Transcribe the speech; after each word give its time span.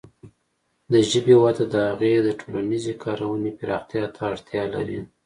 د 0.91 0.93
ژبې 1.09 1.35
وده 1.43 1.65
د 1.73 1.75
هغې 1.89 2.13
د 2.25 2.29
ټولنیزې 2.39 2.93
کارونې 3.03 3.51
پراختیا 3.59 4.05
ته 4.15 4.21
اړتیا 4.31 4.63
لري. 4.73 4.99